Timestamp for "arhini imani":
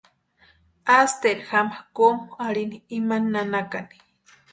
2.45-3.27